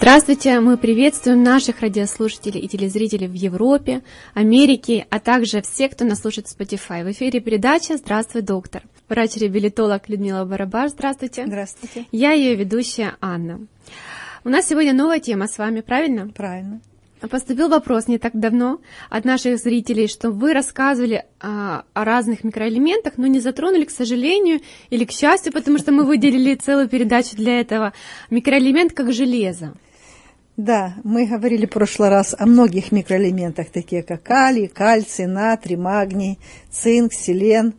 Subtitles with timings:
[0.00, 0.58] Здравствуйте!
[0.60, 4.00] Мы приветствуем наших радиослушателей и телезрителей в Европе,
[4.32, 7.04] Америке, а также всех, кто нас слушает в Spotify.
[7.04, 8.82] В эфире передача «Здравствуй, доктор».
[9.10, 10.92] Врач-реабилитолог Людмила Барабаш.
[10.92, 11.44] Здравствуйте.
[11.46, 12.06] Здравствуйте.
[12.12, 13.60] Я ее ведущая Анна.
[14.42, 16.28] У нас сегодня новая тема с вами, правильно?
[16.28, 16.80] Правильно.
[17.28, 18.80] Поступил вопрос не так давно
[19.10, 24.60] от наших зрителей, что вы рассказывали а, о разных микроэлементах, но не затронули, к сожалению,
[24.88, 27.92] или к счастью, потому что мы выделили целую передачу для этого,
[28.30, 29.74] микроэлемент как железо.
[30.60, 36.38] Да, мы говорили в прошлый раз о многих микроэлементах, такие как калий, кальций, натрий, магний,
[36.70, 37.72] цинк, селен.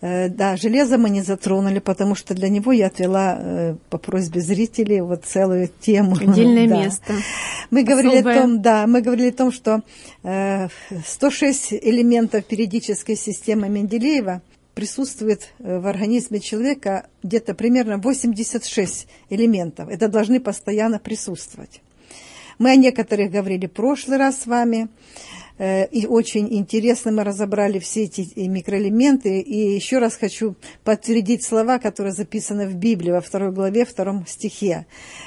[0.00, 4.40] Э, да, железо мы не затронули, потому что для него я отвела э, по просьбе
[4.40, 6.16] зрителей вот целую тему.
[6.16, 6.82] Отдельное да.
[6.82, 7.14] место.
[7.70, 8.38] Мы говорили Особое.
[8.38, 9.82] о том, да, мы говорили о том, что
[10.24, 14.42] 106 э, элементов периодической системы Менделеева
[14.74, 19.88] присутствует в организме человека где-то примерно 86 элементов.
[19.88, 21.82] Это должны постоянно присутствовать.
[22.58, 24.88] Мы о некоторых говорили в прошлый раз с вами.
[25.58, 29.40] Э, и очень интересно мы разобрали все эти микроэлементы.
[29.40, 34.86] И еще раз хочу подтвердить слова, которые записаны в Библии во второй главе, втором стихе,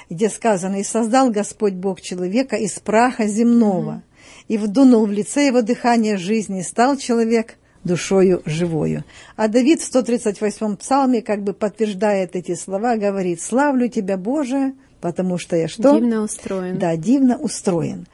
[0.09, 4.03] где сказано, «И создал Господь Бог человека из праха земного,
[4.47, 9.05] и вдунул в лице его дыхание жизни, и стал человек душою живою.
[9.35, 15.37] А Давид в 138-м псалме, как бы подтверждает эти слова, говорит, «Славлю тебя, Боже, потому
[15.37, 16.77] что я что?» Дивно устроен.
[16.77, 18.07] Да, дивно устроен.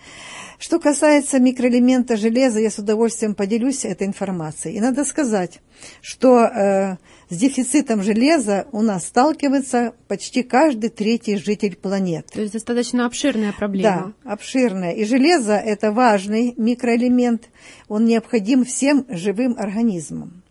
[0.58, 4.78] Что касается микроэлемента железа, я с удовольствием поделюсь этой информацией.
[4.78, 5.60] И надо сказать,
[6.02, 6.96] что э,
[7.30, 12.30] с дефицитом железа у нас сталкивается почти каждый третий житель планеты.
[12.34, 14.14] То есть достаточно обширная проблема.
[14.24, 14.94] Да, обширная.
[14.94, 17.50] И железо– это важный микроэлемент,
[17.88, 20.45] он необходим всем живым организмам.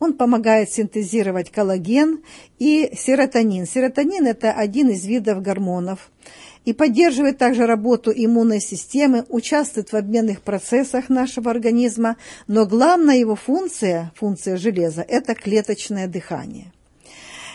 [0.00, 2.24] Он помогает синтезировать коллаген
[2.58, 3.66] и серотонин.
[3.66, 6.10] Серотонин– это один из видов гормонов
[6.64, 13.36] и поддерживает также работу иммунной системы, участвует в обменных процессах нашего организма, но главная его
[13.36, 16.72] функция, функция железа, это клеточное дыхание.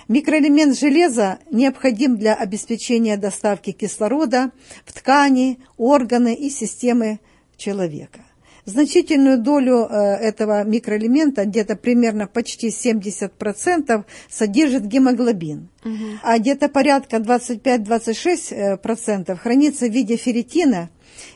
[0.08, 4.52] Микроэлемент железа необходим для обеспечения доставки кислорода
[4.86, 7.20] в ткани, органы и системы
[7.58, 8.22] человека.
[8.66, 15.94] Значительную долю э, этого микроэлемента, где-то примерно почти 70%, содержит гемоглобин, угу.
[16.24, 20.90] а где-то порядка 25-26% хранится в виде ферритина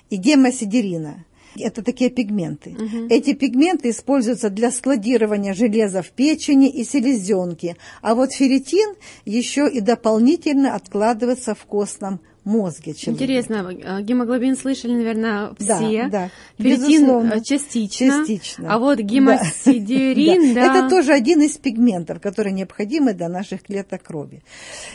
[0.09, 1.25] и гемосидерина.
[1.57, 2.71] Это такие пигменты.
[2.71, 3.07] Угу.
[3.09, 9.81] Эти пигменты используются для складирования железа в печени и селезенке, а вот ферритин еще и
[9.81, 13.23] дополнительно откладывается в костном мозге человека.
[13.23, 16.09] Интересно, а, гемоглобин слышали, наверное, все.
[16.09, 16.29] Да, да.
[16.57, 18.25] Ферритин а, частично.
[18.25, 18.73] Частично.
[18.73, 20.79] А вот гемосидерин, да.
[20.79, 24.43] Это тоже один из пигментов, которые необходимы для наших клеток крови.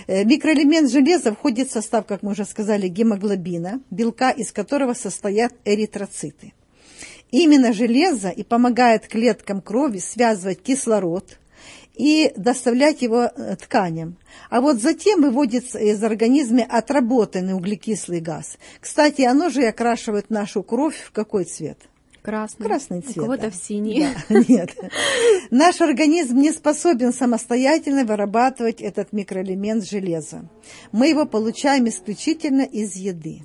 [0.06, 5.53] Э, микроэлемент железа входит в состав, как мы уже сказали, гемоглобина, белка, из которого состоят
[5.64, 6.53] эритроциты.
[7.31, 11.38] Именно железо и помогает клеткам крови связывать кислород,
[11.94, 14.16] и доставлять его э, тканям.
[14.50, 18.59] А вот затем выводится из организма отработанный углекислый газ.
[18.81, 21.78] Кстати, оно же и окрашивает нашу кровь в какой цвет?
[22.25, 22.66] Красный.
[22.66, 23.19] Красный цвет.
[23.19, 23.50] У кого-то да.
[23.50, 24.06] в синий.
[24.28, 24.71] Да, нет.
[25.50, 30.49] Наш организм не способен самостоятельно вырабатывать этот микроэлемент железа.
[30.91, 33.43] Мы его получаем исключительно из еды.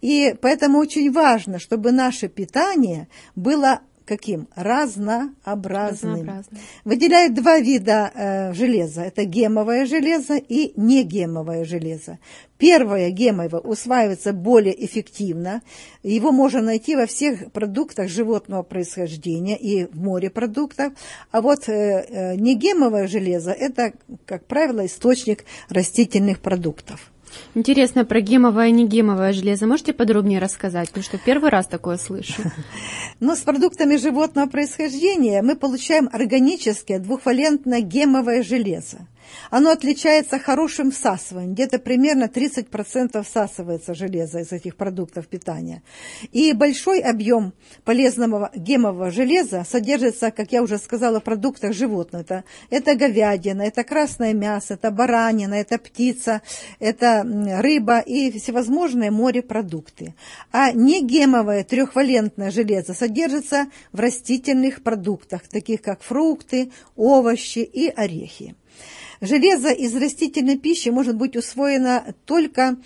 [0.00, 4.48] И поэтому очень важно, чтобы наше питание было каким?
[4.54, 6.14] Разнообразным.
[6.14, 6.60] Разнообразным.
[6.84, 9.02] Выделяют два вида э, железа.
[9.02, 12.18] Это гемовое железо и негемовое железо.
[12.58, 15.62] Первое гемовое усваивается более эффективно.
[16.02, 20.92] Его можно найти во всех продуктах животного происхождения и в морепродуктах.
[21.30, 23.92] А вот э, э, негемовое железо– это,
[24.26, 27.11] как правило, источник растительных продуктов.
[27.54, 30.88] Интересно, про гемовое и негемовое железо можете подробнее рассказать?
[30.88, 32.42] Потому что первый раз такое слышу.
[33.20, 39.06] Ну, с продуктами животного происхождения мы получаем органическое двухвалентное гемовое железо.
[39.50, 45.82] Оно отличается хорошим всасыванием, где-то примерно 30% всасывается железо из этих продуктов питания.
[46.32, 47.52] И большой объем
[47.84, 52.22] полезного гемового железа содержится, как я уже сказала, в продуктах животных.
[52.22, 56.42] Это, это говядина, это красное мясо, это баранина, это птица,
[56.78, 57.22] это
[57.60, 60.14] рыба и всевозможные морепродукты.
[60.50, 68.54] А негемовое трехвалентное железо содержится в растительных продуктах, таких как фрукты, овощи и орехи.
[69.22, 72.76] Железо из растительной пищи может быть усвоено только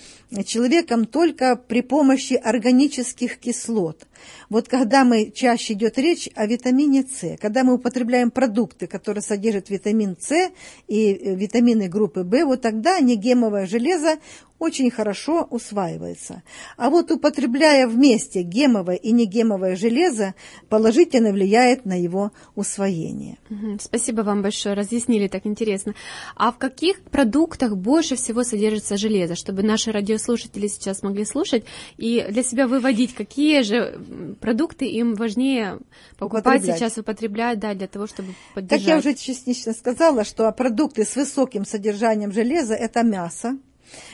[0.44, 4.06] человеком только при помощи органических кислот.
[4.50, 9.71] Вот когда мы чаще идет речь о витамине С, когда мы употребляем продукты, которые содержат
[9.71, 10.50] витамин С
[10.88, 14.19] и э, витамины группы В, вот тогда негемовое железо
[14.59, 16.43] очень хорошо усваивается.
[16.79, 20.35] А вот употребляя вместе гемовое и негемовое железо,
[20.71, 23.37] положительно влияет на его усвоение.
[23.81, 25.94] Спасибо вам большое, разъяснили так интересно.
[26.34, 31.64] А в каких продуктах больше всего содержится железо, чтобы наши радиослушатели сейчас могли слушать
[31.96, 33.99] и для себя выводить, какие же
[34.40, 35.78] продукты им важнее
[36.19, 38.81] покупать сейчас, употреблять, да, для того, чтобы поддержать?
[38.81, 43.56] Как я уже частично сказала, что продукты с высоким содержанием железа– это мясо,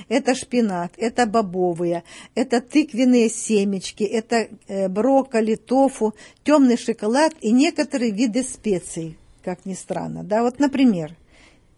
[0.09, 2.05] это шпинат, это бобовые,
[2.35, 9.75] это тыквенные семечки, это э, брокколи, тофу, темный шоколад и некоторые виды специй, как ни
[9.75, 10.23] странно.
[10.23, 11.17] Да, вот, например,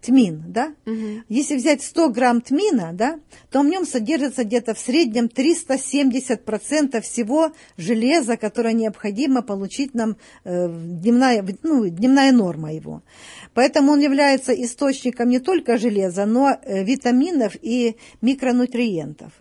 [0.05, 0.75] тмин, да?
[0.87, 1.25] Угу.
[1.29, 3.19] Если взять 100 грамм тмина, да,
[3.51, 10.69] то в нем содержится где-то в среднем 370% всего железа, которое необходимо получить нам э,
[10.69, 13.03] дневная, ну, дневная норма его.
[13.55, 19.33] Поэтому он является источником не только железа, но э, витаминов и микронутриентов.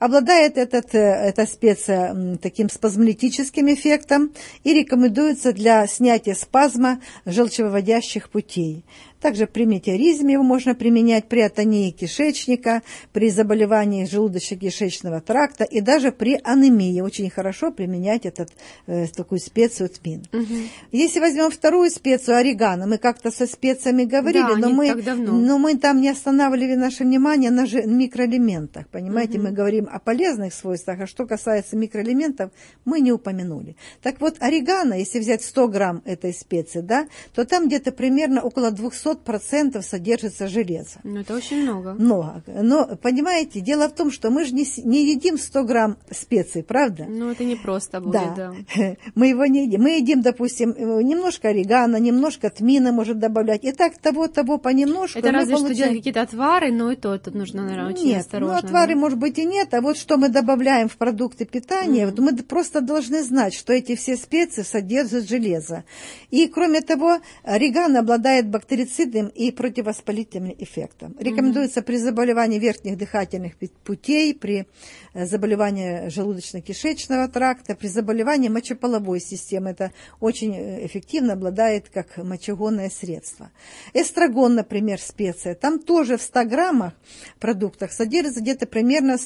[0.00, 4.32] Обладает этот, э, эта специя таким спазмолитическим эффектом
[4.64, 8.82] и рекомендуется для снятия спазма желчевыводящих путей.
[9.20, 12.82] Также при метеоризме его можно применять при атонии кишечника,
[13.12, 17.00] при заболевании желудочно-кишечного тракта и даже при анемии.
[17.02, 18.50] Очень хорошо применять этот,
[18.86, 20.22] э, такую специю тмин.
[20.32, 20.54] Угу.
[20.92, 25.76] Если возьмем вторую специю орегано, мы как-то со специями говорили, да, но, мы, но мы
[25.76, 28.88] там не останавливали наше внимание на микроэлементах.
[28.88, 29.48] Понимаете, угу.
[29.48, 32.50] мы говорим о полезных свойствах, а что касается микроэлементов,
[32.84, 33.76] мы не упомянули.
[34.02, 38.70] Так вот, орегано, если взять 100 грамм этой специи, да, то там где-то примерно около
[38.70, 41.00] 200 500% содержится железа.
[41.04, 41.94] Ну, это очень много.
[41.94, 42.42] Много.
[42.46, 47.06] Но, понимаете, дело в том, что мы же не, не едим 100 грамм специй, правда?
[47.08, 48.52] Ну, это не просто будет, да.
[48.76, 48.96] да.
[49.14, 49.82] Мы его не едим.
[49.82, 53.64] Мы едим, допустим, немножко орегано, немножко тмина может добавлять.
[53.64, 55.18] И так того-того понемножку.
[55.18, 55.74] Это разве получаем...
[55.74, 58.54] что делать какие-то отвары, но и то тут нужно, наверное, очень нет, осторожно.
[58.54, 59.00] ну, отвары, да?
[59.00, 59.72] может быть, и нет.
[59.74, 62.10] А вот что мы добавляем в продукты питания, mm-hmm.
[62.10, 65.84] вот мы просто должны знать, что эти все специи содержат железо.
[66.30, 71.16] И, кроме того, орегано обладает бактерицидным и противовоспалительным эффектом.
[71.18, 73.52] Рекомендуется при заболевании верхних дыхательных
[73.84, 74.66] путей, при
[75.14, 79.70] э, заболевании желудочно-кишечного тракта, при заболевании мочеполовой системы.
[79.70, 83.50] Это очень э, эффективно обладает как мочегонное средство.
[83.94, 85.54] Эстрагон, например, специя.
[85.54, 86.94] Там тоже в 100 граммах
[87.38, 89.18] продуктах содержится где-то примерно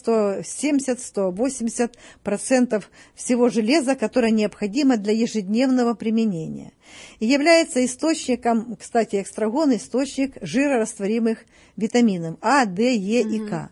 [0.44, 6.70] 170-180% всего железа, которое необходимо для ежедневного применения.
[7.18, 11.44] И является источником, кстати, экстрагон, источник жирорастворимых
[11.76, 13.34] витаминов А, Д, Е угу.
[13.34, 13.70] и К.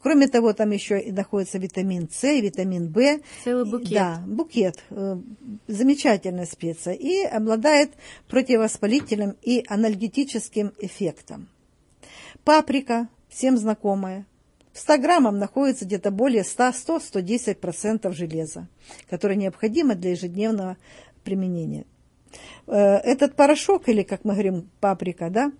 [0.00, 3.20] Кроме того, там еще и находится витамин С, витамин В.
[3.44, 3.92] Целый букет.
[3.92, 4.82] Да, букет.
[4.90, 5.16] Э,
[5.68, 6.94] замечательная специя.
[6.94, 7.92] И обладает
[8.28, 11.48] противовоспалительным и анальгетическим эффектом.
[12.44, 14.26] Паприка, всем знакомая.
[14.72, 18.68] В 100 граммах находится где-то более 100-110% железа,
[19.10, 20.76] которое необходимо для ежедневного
[21.24, 21.84] применения.
[22.66, 25.52] Э, этот порошок, или, как мы говорим, паприка, да,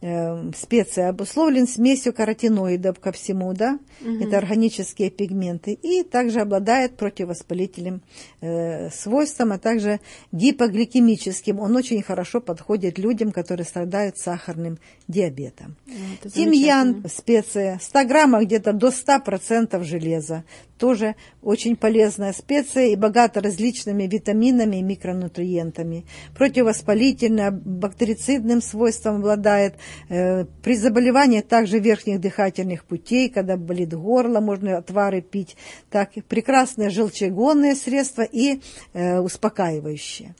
[0.00, 4.24] э, специя обусловлен смесью каротиноидов ко всему, да, угу.
[4.24, 8.02] это органические пигменты, и также обладает противовоспалительным
[8.40, 10.00] э, свойством, а также
[10.32, 11.60] гипогликемическим.
[11.60, 14.78] Он очень хорошо подходит людям, которые страдают сахарным
[15.08, 15.76] диабетом.
[16.20, 20.44] Это Тимьян, специя, 100 граммов где-то до 100% железа,
[20.78, 26.04] тоже очень полезная специя и богата различными витаминами и микронутриентами.
[26.36, 29.74] Противовоспалительная, бактерицидным свойством обладает,
[30.08, 35.56] при заболевании также верхних дыхательных путей, когда болит горло, можно отвары пить.
[35.90, 38.60] Так, прекрасное желчегонное средство и
[38.92, 40.34] э, успокаивающее.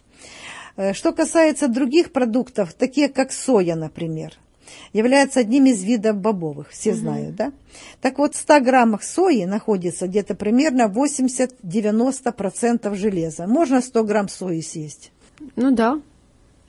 [0.77, 4.35] Э, что касается других продуктов, такие как соя, например,
[4.93, 6.99] является одним из видов бобовых, все угу.
[6.99, 7.53] знают, да?
[8.01, 13.47] Так вот, в 100 граммах сои находится где-то примерно 80-90% железа.
[13.47, 15.13] Можно 100 грамм сои съесть?
[15.55, 16.01] Ну да,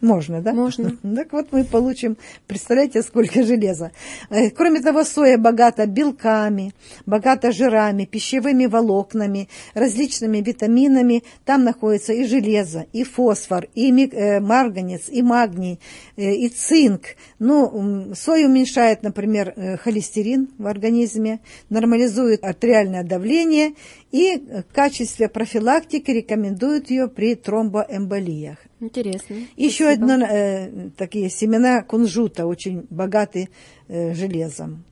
[0.01, 0.53] можно, да?
[0.53, 0.95] Можно.
[1.17, 3.91] Так вот мы получим, представляете, сколько железа.
[4.29, 6.73] Э, кроме того, соя богата белками,
[7.05, 11.23] богата жирами, пищевыми волокнами, различными витаминами.
[11.45, 15.79] Там находится и железо, и фосфор, и э, марганец, и магний,
[16.15, 17.15] э, и цинк.
[17.39, 21.39] Ну, соя уменьшает, например, холестерин в организме,
[21.69, 23.73] нормализует артериальное давление
[24.11, 28.66] и в качестве профилактики рекомендуют ее при тромбоэмболиях.
[28.79, 29.36] Интересно.
[29.55, 33.50] Еще одно, э, такие семена кунжута, очень богаты
[33.88, 34.84] э, железом.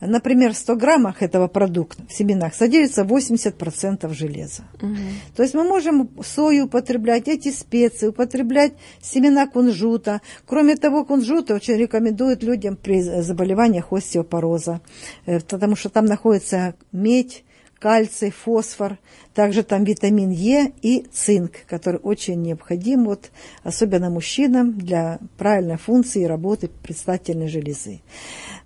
[0.00, 4.64] например, в 100 граммах этого продукта в семенах содержится 80% железа.
[4.82, 4.96] Угу.
[5.34, 10.20] То есть мы можем сою употреблять, эти специи, употреблять семена кунжута.
[10.44, 14.80] Кроме того, кунжута очень рекомендуют людям при заболеваниях остеопороза,
[15.24, 17.42] э, потому что там находится медь,
[17.78, 18.98] кальций, фосфор,
[19.34, 23.30] также там витамин Е и цинк, который очень необходим, вот,
[23.62, 28.00] особенно мужчинам, для правильной функции и работы предстательной железы.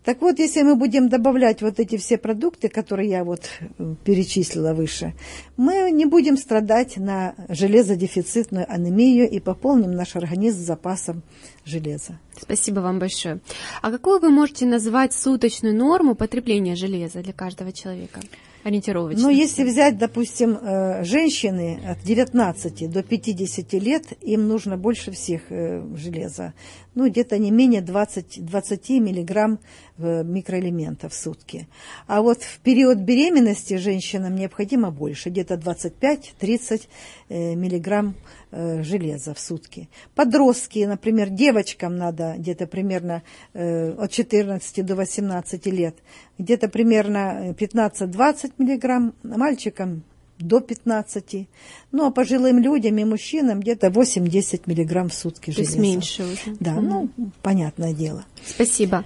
[0.04, 3.50] Так вот, если мы будем добавлять вот эти все продукты, которые я вот
[4.04, 5.12] перечислила выше,
[5.56, 11.22] мы не будем страдать на железодефицитную анемию и пополним наш организм запасом
[11.64, 12.18] железа.
[12.40, 13.40] Спасибо вам большое.
[13.82, 18.20] А какую вы можете назвать суточную норму потребления железа для каждого человека?
[18.64, 19.22] Ориентировочно?
[19.22, 25.42] Ну, если взять, допустим, э, женщины от 19 до 50 лет, им нужно больше всех
[25.50, 26.54] э, железа.
[26.94, 29.60] Ну, где-то не менее 20, 20 миллиграмм
[29.98, 31.68] э, микроэлементов в сутки.
[32.06, 36.88] А вот в период беременности женщинам необходимо больше, где-то 25-30
[37.28, 38.16] миллиграмм
[38.50, 39.88] железа в сутки.
[40.16, 43.22] Подростки, например, девочкам надо где-то примерно
[43.54, 45.94] от 14 до 18 лет
[46.40, 50.02] где-то примерно 15-20 миллиграмм, мальчикам
[50.40, 51.48] до 15.
[51.92, 55.72] Ну, а пожилым людям и мужчинам где-то 8-10 миллиграмм в сутки железа.
[55.72, 56.56] То есть меньше уже.
[56.60, 56.80] Да, угу.
[56.80, 57.10] ну,
[57.42, 58.24] понятное дело.
[58.44, 59.04] Спасибо.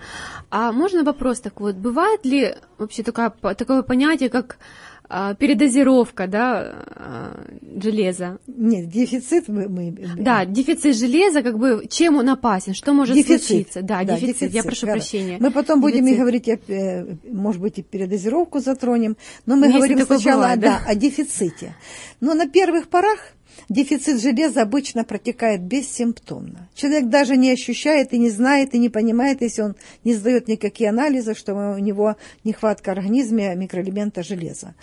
[0.51, 4.59] А можно вопрос такой вот, бывает ли вообще такое, такое понятие, как
[5.09, 7.47] а, передозировка, да, а,
[7.77, 8.39] железа.
[8.47, 9.95] Нет, дефицит мы, мы...
[10.17, 13.47] Да, дефицит железа, как бы, чем он опасен, что может дефицит.
[13.47, 13.83] случиться?
[13.83, 15.01] Да, да дефицит, дефицит, я прошу верно.
[15.01, 15.37] прощения.
[15.41, 16.03] Мы потом дефицит.
[16.03, 20.61] будем и говорить, э, может быть, и передозировку затронем, но мы Если говорим сначала бывает,
[20.61, 21.75] да, да, о дефиците.
[22.21, 23.34] Но на первых порах
[23.69, 26.69] Дефицит железа обычно протекает бессимптомно.
[26.75, 30.91] Человек даже не ощущает и не знает и не понимает, если он не сдает никакие
[30.91, 34.75] анализы, что у него нехватка в организме микроэлемента железа.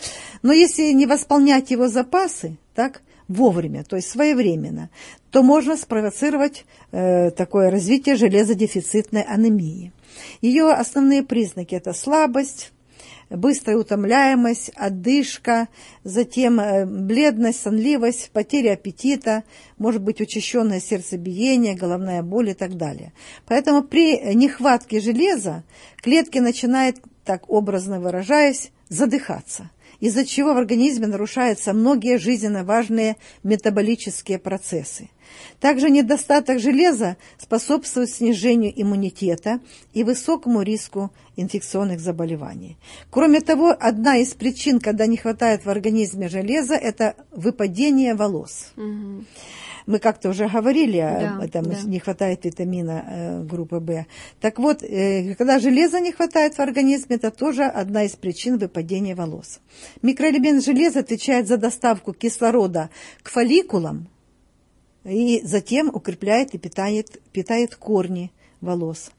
[0.41, 4.89] Но если не восполнять его запасы, так, вовремя, то есть своевременно,
[5.29, 9.93] то можно спровоцировать э, такое развитие железодефицитной анемии.
[10.41, 12.71] Ее основные признаки– это слабость,
[13.31, 15.67] быстрая утомляемость, отдышка,
[16.03, 19.43] затем э, бледность, сонливость, потеря аппетита,
[19.77, 23.13] может быть учащенное сердцебиение, головная боль и так далее.
[23.47, 25.63] Поэтому при нехватке железа
[25.97, 29.69] клетки начинают, так образно выражаясь, задыхаться
[30.01, 35.09] из-за чего в организме нарушаются многие жизненно важные метаболические процессы.
[35.61, 39.61] Также недостаток железа способствует снижению иммунитета
[39.93, 42.77] и высокому риску инфекционных заболеваний.
[43.09, 48.73] Кроме того, одна из причин, когда не хватает в организме железа, это выпадение волос.
[48.75, 49.23] Угу.
[49.85, 51.81] Мы как-то уже говорили да, об этом, да.
[51.83, 54.05] не хватает витамина э, группы В.
[54.39, 59.15] Так вот, э, когда железа не хватает в организме, это тоже одна из причин выпадения
[59.15, 59.59] волос.
[60.01, 62.89] Микроэлемент железа отвечает за доставку кислорода
[63.23, 64.07] к фолликулам,
[65.03, 69.11] и затем укрепляет и питает, питает корни волос.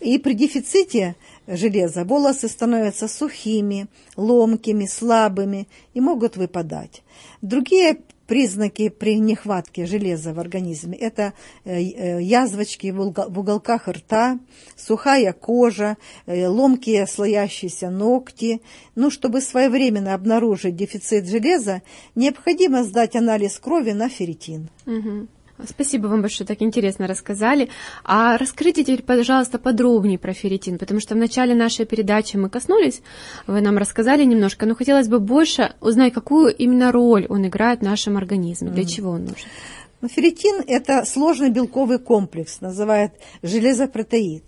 [0.00, 7.02] И при дефиците железа волосы становятся сухими, ломкими, слабыми и могут выпадать.
[7.42, 11.32] Другие признаки при нехватке железа в организме– это
[11.64, 14.38] э, э, язвочки в уголках рта,
[14.76, 18.60] сухая кожа, э, ломкие слоящиеся ногти.
[18.94, 21.82] Ну, чтобы своевременно обнаружить дефицит железа,
[22.14, 24.68] необходимо сдать анализ крови на ферритин.
[24.86, 25.28] Угу.
[25.64, 27.68] Спасибо вам большое, так интересно рассказали.
[28.04, 33.02] А расскажите теперь, пожалуйста, подробнее про ферритин, потому что в начале нашей передачи мы коснулись,
[33.46, 37.84] вы нам рассказали немножко, но хотелось бы больше узнать, какую именно роль он играет в
[37.84, 38.86] нашем организме, для mm.
[38.86, 39.48] чего он нужен.
[40.02, 44.44] Ну, ферритин– это сложный белковый комплекс, называют железопротеид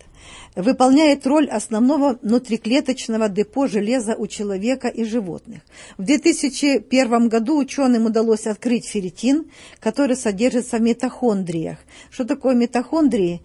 [0.55, 5.61] выполняет роль основного внутриклеточного депо железа у человека и животных.
[5.97, 11.79] В 2001 году ученым удалось открыть ферритин, который содержится в митохондриях.
[12.11, 13.43] Что такое митохондрии?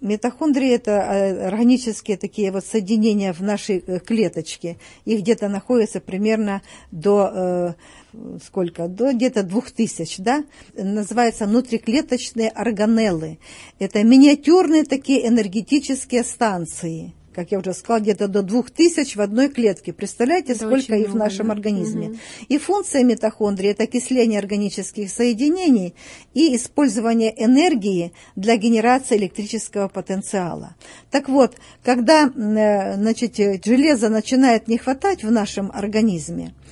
[0.00, 4.76] Митохондрии– это э, органические такие вот соединения в нашей э, клеточке.
[5.04, 7.76] Их где-то находится примерно до
[8.12, 8.88] э, сколько?
[8.88, 10.44] До где-то двух тысяч, да?
[10.74, 13.38] Называется внутриклеточные органеллы.
[13.78, 19.92] Это миниатюрные такие энергетические станции– как я уже сказала, где-то до 2000 в одной клетке.
[19.92, 21.52] Представляете, это сколько их много, в нашем да?
[21.52, 22.08] организме.
[22.08, 22.16] Угу.
[22.48, 25.94] И функция митохондрии– это окисление органических соединений
[26.32, 30.76] и использование энергии для генерации электрического потенциала.
[31.10, 36.65] Так вот, когда э, значит, железо начинает не хватать в нашем организме, Э,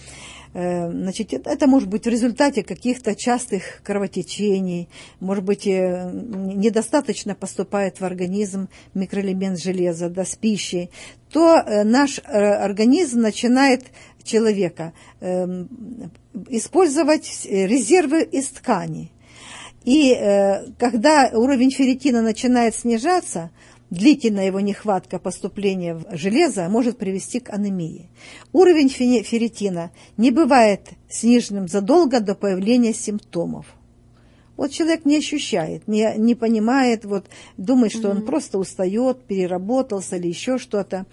[0.54, 8.04] значит, это может быть в результате каких-то частых кровотечений, может быть, э, недостаточно поступает в
[8.04, 10.90] организм микроэлемент железа да, с пищей,
[11.28, 13.82] то э, наш организм начинает
[14.22, 15.68] человека эм,
[16.48, 19.10] использовать резервы из тканей.
[19.84, 20.14] И
[20.78, 23.50] когда уровень ферритина начинает снижаться,
[23.90, 28.08] длительная его нехватка поступления в железо может привести к анемии.
[28.52, 33.66] Уровень ферритина не бывает сниженным задолго до появления симптомов.
[34.56, 37.26] Вот человек не ощущает, не, не понимает, вот,
[37.56, 38.10] думает, что mm-hmm.
[38.10, 41.06] он просто устает, переработался или еще что-то.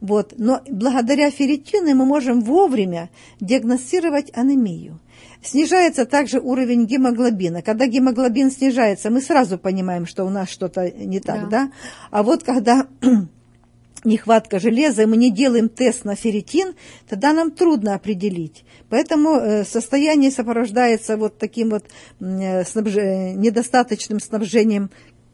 [0.00, 0.34] Вот.
[0.38, 5.00] Но благодаря ферритину мы можем вовремя диагностировать анемию.
[5.42, 7.62] Снижается также уровень гемоглобина.
[7.62, 11.66] Когда гемоглобин снижается, мы сразу понимаем, что у нас что-то не так, да?
[11.66, 11.72] да?
[12.10, 12.86] А вот когда
[14.04, 16.74] нехватка железа, и мы не делаем тест на ферритин,
[17.08, 18.64] тогда нам трудно определить.
[18.88, 21.84] Поэтому э, состояние сопровождается вот таким вот
[22.20, 22.94] э, снабж...
[22.96, 24.90] недостаточным снабжением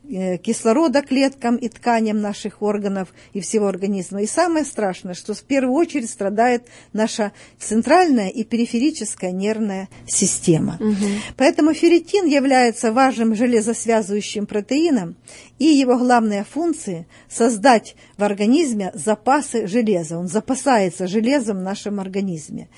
[0.09, 4.23] кислорода клеткам и тканям наших органов и всего организма.
[4.23, 10.76] И самое страшное, что в первую очередь страдает наша центральная и периферическая нервная система.
[10.80, 11.06] Угу.
[11.37, 15.16] Поэтому ферритин является важным железосвязывающим протеином,
[15.62, 20.19] и его главная функция– создать в организме запасы железа.
[20.19, 22.69] Он запасается железом в нашем организме.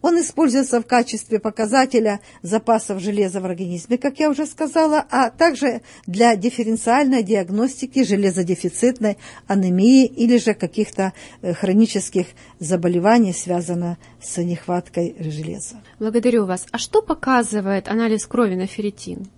[0.00, 5.82] Он используется в качестве показателя запасов железа в организме, как я уже сказала, а также
[6.08, 12.26] для дифференциальной диагностики железодефицитной анемии или же каких-то э, хронических
[12.58, 15.76] заболеваний, связанных с нехваткой железа.
[16.00, 16.66] Благодарю вас.
[16.72, 19.28] А что показывает анализ крови на ферритин?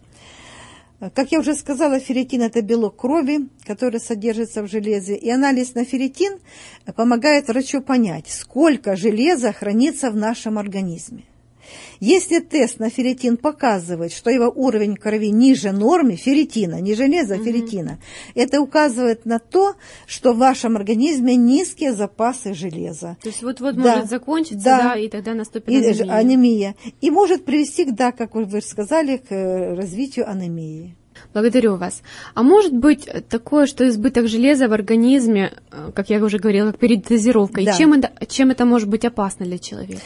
[1.12, 5.16] Как я уже сказала, ферритин– это белок крови, который содержится в железе.
[5.16, 6.38] И анализ на ферритин
[6.96, 11.25] помогает врачу понять, сколько железа хранится в нашем организме.
[12.00, 17.38] Если тест на ферритин показывает, что его уровень крови ниже нормы ферритина, не железа, а
[17.38, 18.00] ферритина, угу.
[18.34, 19.74] это указывает на то,
[20.06, 23.16] что в вашем организме низкие запасы железа.
[23.22, 23.96] То есть вот-вот да.
[23.96, 24.82] может закончиться, да.
[24.82, 26.14] да, и тогда наступит и, анемия.
[26.14, 26.74] анемия.
[27.00, 30.96] И может привести, да, как вы сказали, к э, развитию анемии.
[31.32, 32.02] Благодарю вас.
[32.34, 36.80] А может быть такое, что избыток железа в организме, э, как я уже говорила, как
[36.80, 37.72] передозировка, да.
[37.72, 40.02] и чем это, чем это может быть опасно для человека?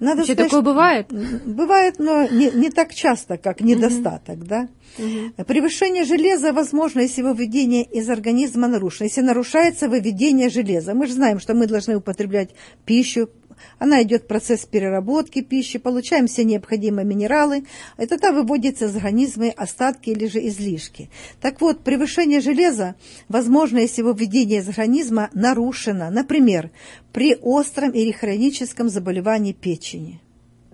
[0.00, 1.06] Надо Вообще сказать, такое бывает?
[1.46, 4.44] Бывает, но не, не так часто, как недостаток, угу.
[4.46, 4.68] да.
[4.98, 5.44] Угу.
[5.44, 10.94] Превышение железа возможно, если выведение из организма нарушено, если нарушается выведение железа.
[10.94, 12.50] Мы же знаем, что мы должны употреблять
[12.84, 13.30] пищу,
[13.78, 17.64] она идет процесс переработки пищи, получаем все необходимые минералы,
[17.98, 21.10] и тогда выводятся из организма остатки или же излишки.
[21.40, 22.94] Так вот, превышение железа
[23.28, 26.70] возможно, если выведение из организма нарушено, например,
[27.12, 30.20] при остром или хроническом заболевании печени.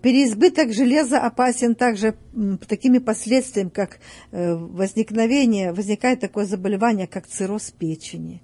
[0.02, 2.14] Переизбыток железа опасен также
[2.68, 3.98] такими последствиями, как
[4.30, 8.42] э, возникновение, возникает такое заболевание, как цирроз печени,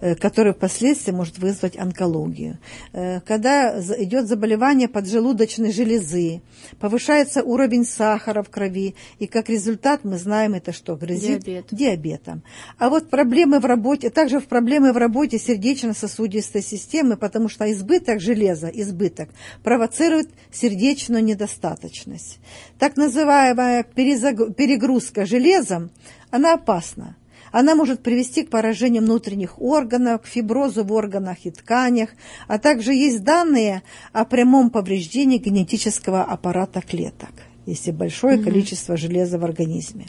[0.00, 2.58] э, которое впоследствии может вызвать онкологию.
[2.92, 6.42] Э, когда идет заболевание поджелудочной железы,
[6.80, 11.66] повышается уровень сахара в крови, и как результат мы знаем это что грозит Диабет.
[11.70, 12.42] диабетом.
[12.78, 18.20] А вот проблемы в работе, также в проблемы в работе сердечно-сосудистой системы, потому что избыток
[18.20, 19.28] железа, избыток
[19.62, 22.38] провоцирует сердечную сердечную недостаточность.
[22.78, 25.90] Так называемая перегрузка железом,
[26.30, 27.16] она опасна.
[27.52, 32.10] Она может привести к поражению внутренних органов, к фиброзу в органах и тканях,
[32.48, 33.82] а также есть данные
[34.12, 37.32] о прямом повреждении генетического аппарата клеток
[37.68, 38.44] если большое mm-hmm.
[38.44, 40.06] количество железа в организме.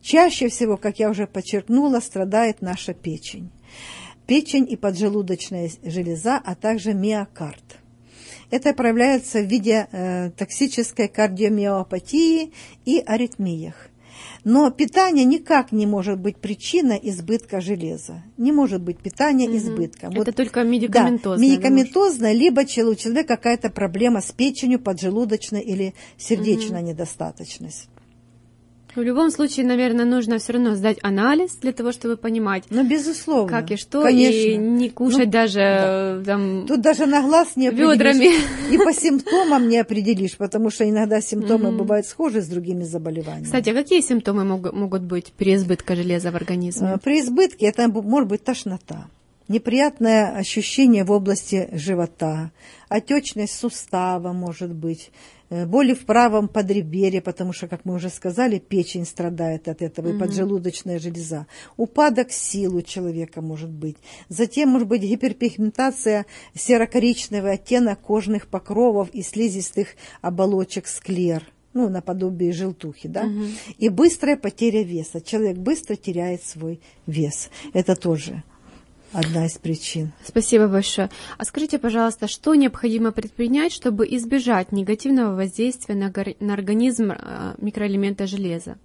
[0.00, 3.50] Чаще всего, как я уже подчеркнула, страдает наша печень.
[4.26, 7.80] Печень и поджелудочная железа, а также миокард.
[8.50, 12.52] Это проявляется в виде э, токсической кардиомиопатии
[12.84, 13.90] и аритмиях.
[14.44, 18.22] Но питание никак не может быть причиной избытка железа.
[18.36, 19.56] Не может быть питания угу.
[19.56, 20.06] избытка.
[20.06, 21.36] Это вот, только медикаментозное.
[21.36, 26.90] Да, медикаментозное, либо у человека какая-то проблема с печенью, поджелудочной или сердечная угу.
[26.90, 27.88] недостаточность.
[28.96, 32.64] В любом случае, наверное, нужно все равно сдать анализ для того, чтобы понимать.
[32.70, 33.48] Ну, безусловно.
[33.48, 34.38] Как и что, Конечно.
[34.38, 36.22] и не кушать ну, даже да.
[36.24, 36.66] там.
[36.66, 38.30] Тут даже на глаз не ведрами.
[38.72, 41.76] И по симптомам не определишь, потому что иногда симптомы mm-hmm.
[41.76, 43.44] бывают схожи с другими заболеваниями.
[43.44, 46.96] Кстати, а какие симптомы могут, могут быть при избытке железа в организме?
[47.04, 49.08] При избытке это может быть тошнота.
[49.48, 52.52] Неприятное ощущение в области живота,
[52.88, 55.10] отечность сустава может быть,
[55.48, 60.08] Э, боли в правом подреберье, потому что, как мы уже сказали, печень страдает от этого,
[60.08, 60.16] угу.
[60.16, 61.46] и поджелудочная железа.
[61.76, 63.96] Упадок сил у человека может быть.
[64.28, 69.88] Затем может быть гиперпигментация серо-коричневый оттенок кожных покровов и слизистых
[70.20, 73.44] оболочек склер ну, наподобие желтухи, да, угу.
[73.76, 75.20] и быстрая потеря веса.
[75.20, 77.50] Человек быстро теряет свой вес.
[77.74, 78.42] Это тоже
[79.12, 80.12] одна из причин.
[80.24, 81.10] Спасибо большое.
[81.38, 88.26] А скажите, пожалуйста, что необходимо предпринять, чтобы избежать негативного воздействия на, на организм э, микроэлемента
[88.26, 88.78] железа?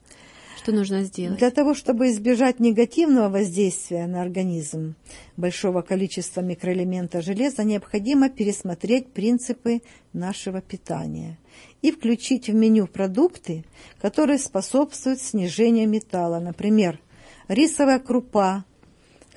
[0.62, 1.40] Что нужно сделать?
[1.40, 4.94] Для того, чтобы избежать негативного воздействия на организм
[5.36, 9.82] большого количества микроэлемента железа, необходимо пересмотреть принципы
[10.14, 11.40] нашего питания
[11.82, 13.66] и включить в меню продукты,
[14.00, 16.40] которые способствуют снижению металла.
[16.40, 17.00] Например,
[17.48, 18.64] рисовая крупа,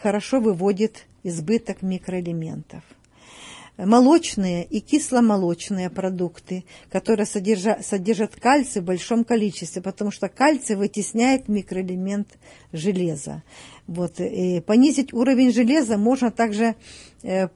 [0.05, 2.83] хорошо выводит избыток микроэлементов.
[3.79, 11.49] Молочные и кисломолочные продукты, которые содержат, содержат кальций в большом количестве, потому что кальций вытесняет
[11.49, 12.29] микроэлемент
[12.71, 13.43] железа.
[13.87, 16.77] Вот, и понизить уровень железа можно также
[17.23, 17.49] э,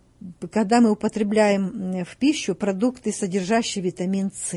[0.50, 4.54] когда мы употребляем в пищу продукты, содержащие витамин С.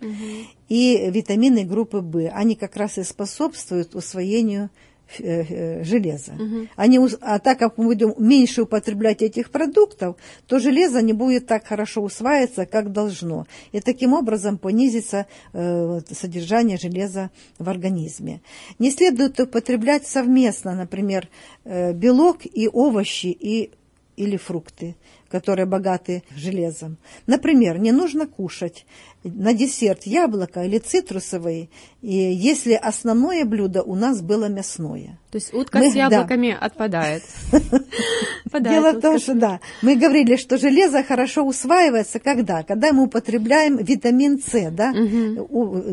[0.00, 0.26] Угу.
[0.68, 4.70] И витамины группы В, они как раз и способствуют усвоению Э, э,
[5.18, 6.32] железа.
[6.32, 6.68] Угу.
[6.76, 10.16] Они, а так как мы будем меньше употреблять этих продуктов,
[10.46, 13.46] то железо не будет так хорошо усваиваться, как должно.
[13.72, 18.40] И таким образом понизится э, содержание железа в организме.
[18.78, 21.28] Не следует употреблять совместно, например,
[21.64, 23.70] э, белок и овощи и,
[24.16, 24.96] или фрукты
[25.28, 26.96] которые богаты железом.
[27.26, 28.86] Например, не нужно кушать
[29.24, 31.68] на десерт яблоко или цитрусовые,
[32.00, 35.18] и если основное блюдо у нас было мясное.
[35.30, 36.66] То есть утка мы, с яблоками да.
[36.66, 37.22] отпадает.
[38.60, 42.62] Дело в том, что да, мы говорили, что железо хорошо усваивается когда?
[42.62, 44.92] Когда мы употребляем витамин С, да,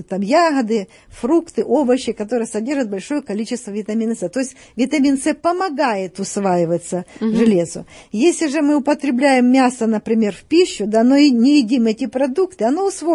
[0.07, 4.29] там ягоды, фрукты, овощи, которые содержат большое количество витамина С.
[4.29, 7.85] То есть витамин С помогает усваиваться железу.
[8.13, 12.63] Если же мы употребляем мясо, например, в пищу, да, но и не едим эти продукты,
[12.63, 13.14] оно усвоится,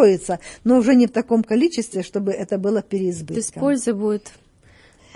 [0.64, 3.34] но уже не в таком количестве, чтобы это было переизбытком.
[3.34, 4.32] То есть польза будет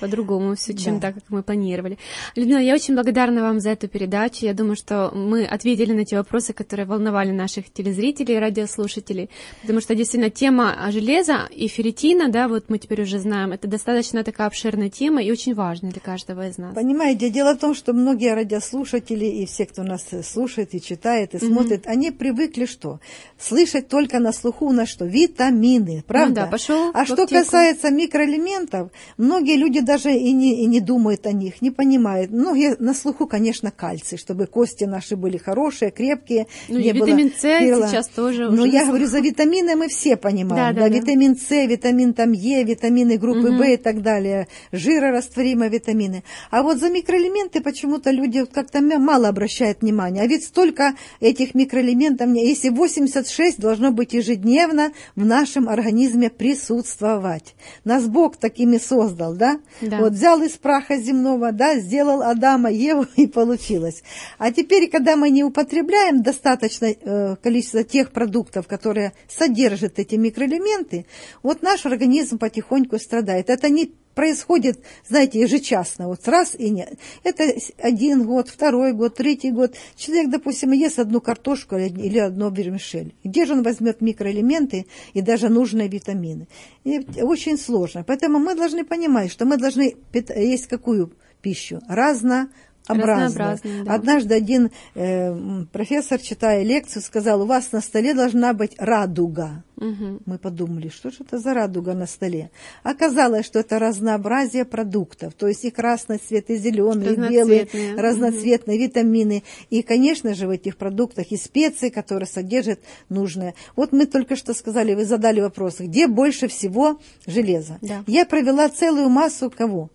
[0.01, 1.09] по-другому все, чем да.
[1.09, 1.99] так, как мы планировали.
[2.37, 4.45] Людмила, я очень благодарна вам за эту передачу.
[4.45, 9.31] Я думаю, что мы ответили на те вопросы, которые волновали наших телезрителей и радиослушателей,
[9.63, 14.25] потому что действительно тема железа и ферритина, да, вот мы теперь уже знаем, это достаточно
[14.25, 16.75] такая обширная тема и очень важная для каждого из нас.
[16.75, 21.39] Понимаете, дело в том, что многие радиослушатели и все, кто нас слушает и читает и
[21.39, 21.91] смотрит, mm-hmm.
[21.91, 23.01] они привыкли что?
[23.39, 25.05] Слышать только на слуху на что?
[25.05, 26.43] Витамины, правда?
[26.43, 31.27] Ну да, пошел а что касается микроэлементов, многие люди даже и не, и не думает
[31.27, 32.31] о них, не понимает.
[32.33, 36.47] Ну, я, на слуху, конечно, кальций, чтобы кости наши были хорошие, крепкие.
[36.69, 38.51] Ну, не и было витамин С сейчас тоже.
[38.51, 40.75] Но я говорю, за витамины мы все понимаем.
[40.75, 43.59] Да, да, да, витамин С, витамин там Е, витамины группы угу.
[43.59, 46.25] В и так далее, жирорастворимые витамины.
[46.51, 50.23] А вот за микроэлементы почему-то люди как-то мало обращают внимание.
[50.23, 57.55] А ведь столько этих микроэлементов, если 86 должно быть ежедневно в нашем организме присутствовать.
[57.85, 59.59] Нас Бог такими создал, да?
[59.81, 59.99] Да.
[59.99, 64.03] Вот взял из праха земного, да, сделал Адама, Еву и получилось.
[64.39, 71.07] А теперь, когда мы не употребляем достаточное э, количество тех продуктов, которые содержат эти микроэлементы,
[71.43, 73.51] вот наш организм потихоньку страдает.
[73.51, 76.99] Это не происходит, знаете, ежечасно, вот раз и нет.
[77.23, 79.75] Это один год, второй год, третий год.
[79.97, 83.15] Человек, допустим, ест одну картошку или одно вермишель.
[83.25, 86.49] Где же он возьмет микроэлементы и даже нужные витамины?
[86.85, 88.05] И очень сложно.
[88.05, 91.81] Поэтому мы должны понимать, что мы должны есть какую пищу?
[91.89, 92.49] Разно
[92.89, 93.59] образно.
[93.63, 93.95] Да.
[93.95, 99.63] Однажды один э, профессор, читая лекцию, сказал, у вас на столе должна быть радуга.
[99.77, 100.21] Угу.
[100.27, 102.51] Мы подумали, что же это за радуга на столе?
[102.83, 108.77] Оказалось, что это разнообразие продуктов, то есть и красный цвет, и зеленый, и белый, разноцветные
[108.77, 108.85] угу.
[108.85, 109.43] витамины.
[109.71, 113.55] И, конечно же, в этих продуктах и специи, которые содержат нужное.
[113.77, 117.79] Вот мы только что сказали, вы задали вопрос, где больше всего железа?
[117.81, 118.05] Да.
[118.07, 119.91] Я провела целую массу кого?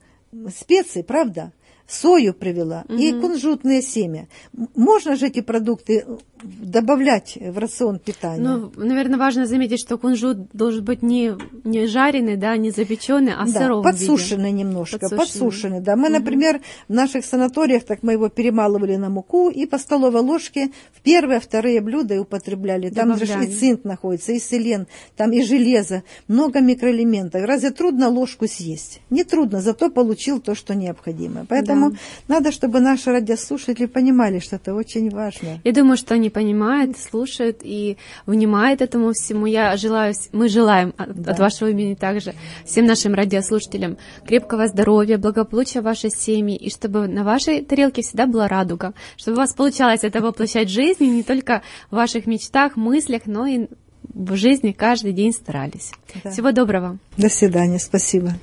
[0.56, 1.52] Специй, правда?
[1.90, 2.98] Сою привела угу.
[2.98, 4.28] и кунжутное семя.
[4.76, 6.06] Можно же эти продукты
[6.44, 8.42] добавлять в рацион питания?
[8.42, 13.46] Ну, наверное, важно заметить, что кунжут должен быть не, не жареный, да, не запеченный, а
[13.46, 14.64] да, сыром подсушенный виде.
[14.64, 15.26] немножко, подсушенный.
[15.26, 15.96] подсушенный, да.
[15.96, 16.14] Мы, угу.
[16.14, 21.02] например, в наших санаториях, так мы его перемалывали на муку и по столовой ложке в
[21.02, 22.90] первые, вторые блюда и употребляли.
[22.90, 27.44] Там же и цинк находится, и селен, там и железо, много микроэлементов.
[27.46, 29.02] Разве трудно ложку съесть?
[29.10, 31.46] Не трудно, зато получил то, что необходимо.
[31.48, 31.92] Поэтому Поэтому
[32.28, 32.36] да.
[32.36, 35.60] надо, чтобы наши радиослушатели понимали, что это очень важно.
[35.64, 39.46] Я думаю, что они понимают, слушают и внимают этому всему.
[39.46, 41.32] Я желаю, мы желаем от, да.
[41.32, 42.34] от вашего имени также
[42.66, 48.48] всем нашим радиослушателям крепкого здоровья, благополучия вашей семьи, и чтобы на вашей тарелке всегда была
[48.48, 51.62] радуга, чтобы у вас получалось это воплощать в жизни не только
[51.92, 53.68] в ваших мечтах, мыслях, но и
[54.04, 55.92] в жизни каждый день старались.
[56.24, 56.32] Да.
[56.32, 56.98] Всего доброго.
[57.18, 58.34] До свидания, спасибо.